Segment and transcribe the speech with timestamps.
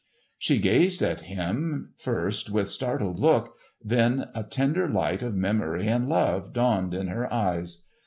[0.39, 6.09] She gazed at him first with startled look; then a tender light of memory and
[6.09, 7.83] love dawned in her eyes.